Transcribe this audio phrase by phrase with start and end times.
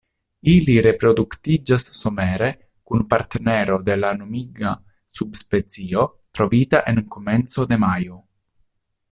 [0.51, 2.47] Ili reproduktiĝas somere,
[2.91, 4.73] kun partnero de la nomiga
[5.19, 6.07] subspecio
[6.41, 8.19] trovita en komenco de majo.